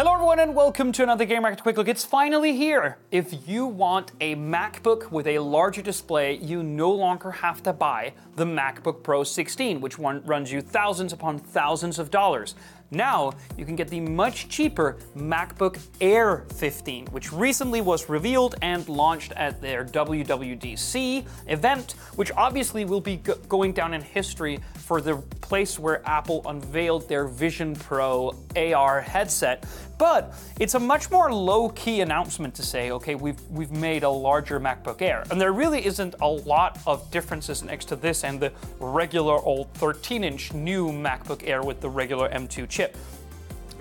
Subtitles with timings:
[0.00, 1.86] Hello, everyone, and welcome to another Game Gamereactor Quick Look.
[1.86, 2.96] It's finally here.
[3.10, 8.14] If you want a MacBook with a larger display, you no longer have to buy
[8.34, 12.54] the MacBook Pro 16, which one runs you thousands upon thousands of dollars.
[12.90, 18.88] Now you can get the much cheaper MacBook Air 15, which recently was revealed and
[18.88, 25.00] launched at their WWDC event, which obviously will be go- going down in history for
[25.00, 29.66] the place where Apple unveiled their Vision Pro AR headset.
[30.00, 34.58] But it's a much more low-key announcement to say, okay, we've we've made a larger
[34.58, 38.50] MacBook Air, and there really isn't a lot of differences next to this and the
[38.78, 42.96] regular old 13-inch new MacBook Air with the regular M2 chip.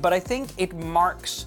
[0.01, 1.45] But I think it marks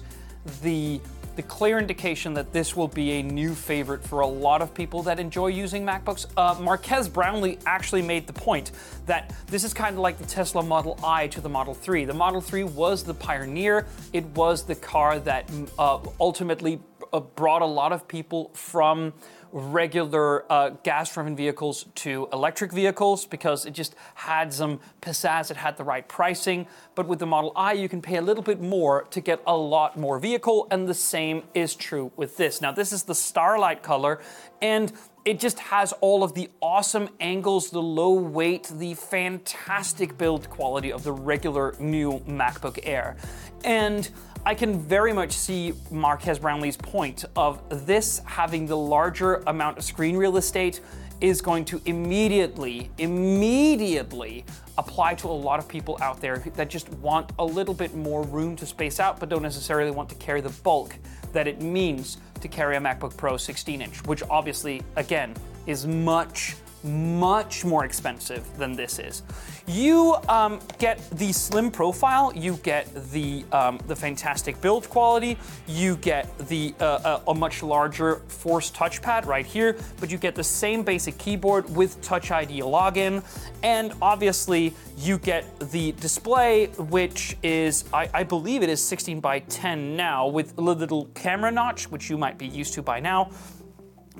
[0.63, 0.99] the
[1.35, 5.01] the clear indication that this will be a new favorite for a lot of people
[5.03, 6.27] that enjoy using MacBooks.
[6.37, 8.71] Uh, Marques Brownlee actually made the point
[9.05, 12.05] that this is kind of like the Tesla Model Y to the Model 3.
[12.05, 16.79] The Model 3 was the pioneer, it was the car that uh, ultimately
[17.13, 19.13] uh, brought a lot of people from
[19.53, 25.57] regular uh, gas driven vehicles to electric vehicles because it just had some pizzazz, it
[25.57, 26.65] had the right pricing.
[26.95, 29.55] But with the Model Y, you can pay a little bit more to get a
[29.55, 32.61] lot more vehicle, and the same is true with this.
[32.61, 34.19] Now, this is the Starlight color,
[34.61, 34.91] and
[35.25, 40.91] it just has all of the awesome angles, the low weight, the fantastic build quality
[40.91, 43.15] of the regular new MacBook Air.
[43.63, 44.09] And
[44.45, 49.85] I can very much see Marques Brownlee's point of this having the larger amount of
[49.85, 50.81] screen real estate
[51.21, 54.43] is going to immediately, immediately
[54.77, 58.23] apply to a lot of people out there that just want a little bit more
[58.23, 60.97] room to space out, but don't necessarily want to carry the bulk
[61.33, 65.33] that it means to carry a MacBook Pro 16 inch, which obviously, again,
[65.65, 69.23] is much, much more expensive than this is.
[69.67, 75.95] You um, get the slim profile, you get the um, the fantastic build quality, you
[75.97, 80.43] get the uh, uh, a much larger Force touchpad right here, but you get the
[80.43, 83.23] same basic keyboard with Touch ID login,
[83.63, 89.39] and obviously you get the display, which is I, I believe it is 16 by
[89.39, 93.31] 10 now, with a little camera notch, which you might be used to by now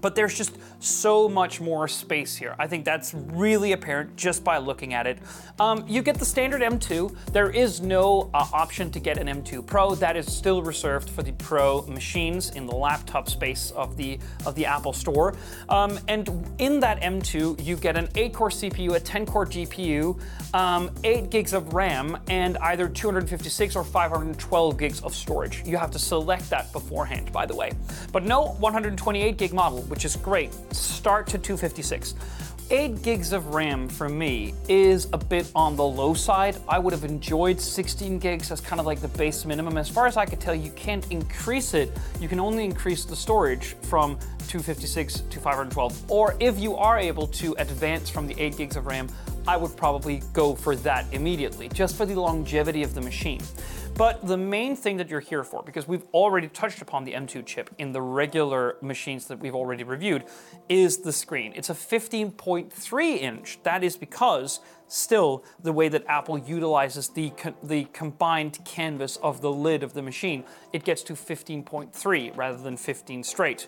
[0.01, 2.55] but there's just so much more space here.
[2.59, 5.19] I think that's really apparent just by looking at it.
[5.59, 7.31] Um, you get the standard M2.
[7.31, 9.95] There is no uh, option to get an M2 Pro.
[9.95, 14.55] That is still reserved for the Pro machines in the laptop space of the of
[14.55, 15.35] the Apple Store.
[15.69, 16.27] Um, and
[16.59, 20.19] in that M2, you get an 8-core CPU, a 10-core GPU,
[20.53, 25.63] um, 8 gigs of RAM, and either 256 or 512 gigs of storage.
[25.65, 27.71] You have to select that beforehand, by the way.
[28.11, 30.53] But no 128 gig model which is great.
[30.73, 32.16] Start to 256.
[32.71, 36.57] 8 gigs of RAM for me is a bit on the low side.
[36.67, 39.77] I would have enjoyed 16 gigs as kind of like the base minimum.
[39.77, 41.91] As far as I could tell, you can't increase it.
[42.19, 44.17] You can only increase the storage from
[44.47, 46.11] 256 to 512.
[46.11, 49.07] Or if you are able to advance from the 8 gigs of RAM,
[49.45, 53.41] I would probably go for that immediately, just for the longevity of the machine.
[53.95, 57.45] But the main thing that you're here for, because we've already touched upon the M2
[57.45, 60.23] chip in the regular machines that we've already reviewed,
[60.67, 61.53] is the screen.
[61.55, 63.59] It's a 15.3 inch.
[63.61, 69.41] That is because still the way that Apple utilizes the, co- the combined canvas of
[69.41, 73.67] the lid of the machine, it gets to 15.3 rather than 15 straight.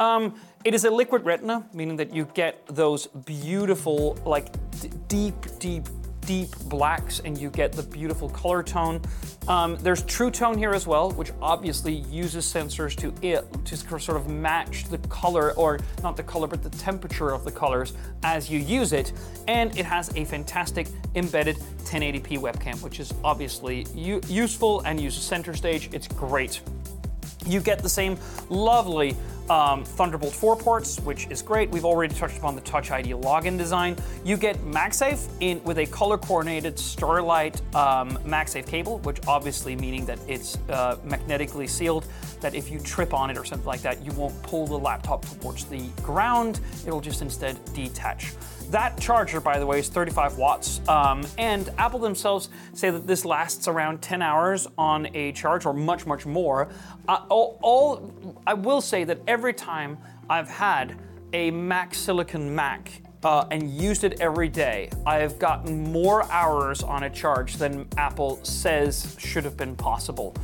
[0.00, 5.34] Um, it is a liquid retina, meaning that you get those beautiful, like d- deep,
[5.58, 5.86] deep
[6.26, 9.00] deep blacks and you get the beautiful color tone.
[9.48, 14.16] Um, there's True Tone here as well, which obviously uses sensors to it to sort
[14.16, 17.92] of match the color, or not the color, but the temperature of the colors
[18.24, 19.12] as you use it.
[19.46, 25.54] And it has a fantastic embedded 1080p webcam, which is obviously useful and uses center
[25.54, 25.88] stage.
[25.92, 26.60] It's great.
[27.46, 29.16] You get the same lovely
[29.50, 31.70] um, Thunderbolt 4 ports, which is great.
[31.70, 33.96] We've already touched upon the Touch ID login design.
[34.24, 40.18] You get MagSafe in with a color-coordinated Starlight um, MagSafe cable, which obviously meaning that
[40.26, 42.06] it's uh, magnetically sealed.
[42.40, 45.24] That if you trip on it or something like that, you won't pull the laptop
[45.40, 46.60] towards the ground.
[46.86, 48.32] It'll just instead detach.
[48.70, 53.24] That charger, by the way, is 35 watts, um, and Apple themselves say that this
[53.24, 56.68] lasts around 10 hours on a charge, or much, much more.
[57.06, 59.98] Uh, all, all, I will say that every time
[60.28, 60.98] I've had
[61.32, 66.82] a Mac Silicon Mac uh, and used it every day, I have gotten more hours
[66.82, 70.34] on a charge than Apple says should have been possible.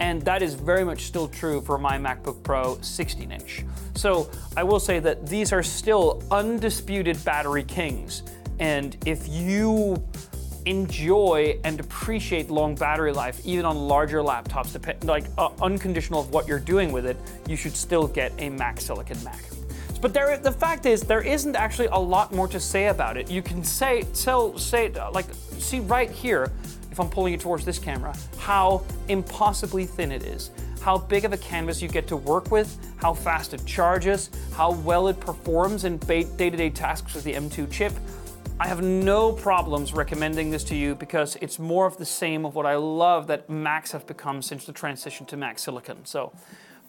[0.00, 3.64] And that is very much still true for my MacBook Pro 16 inch.
[3.94, 8.22] So I will say that these are still undisputed battery kings.
[8.58, 10.02] And if you
[10.66, 16.46] enjoy and appreciate long battery life even on larger laptops, like uh, unconditional of what
[16.46, 17.16] you're doing with it,
[17.48, 19.40] you should still get a Mac Silicon Mac.
[20.02, 23.30] But there, the fact is, there isn't actually a lot more to say about it.
[23.30, 25.26] You can say, tell, say, like,
[25.58, 26.52] see right here,
[26.96, 30.50] if I'm pulling it towards this camera, how impossibly thin it is,
[30.80, 34.72] how big of a canvas you get to work with, how fast it charges, how
[34.72, 37.92] well it performs in day-to-day tasks with the M2 chip.
[38.58, 42.54] I have no problems recommending this to you because it's more of the same of
[42.54, 46.06] what I love that Macs have become since the transition to Mac Silicon.
[46.06, 46.32] So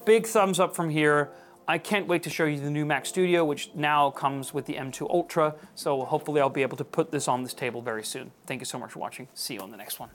[0.06, 1.32] big thumbs up from here.
[1.70, 4.76] I can't wait to show you the new Mac Studio, which now comes with the
[4.76, 5.54] M2 Ultra.
[5.76, 8.32] So hopefully I'll be able to put this on this table very soon.
[8.46, 9.28] Thank you so much for watching.
[9.34, 10.10] See you on the next one.